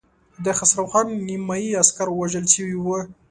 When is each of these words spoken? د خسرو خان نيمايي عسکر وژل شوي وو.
د 0.43 0.47
خسرو 0.57 0.85
خان 0.91 1.07
نيمايي 1.27 1.71
عسکر 1.81 2.07
وژل 2.19 2.45
شوي 2.55 2.75
وو. 2.79 2.97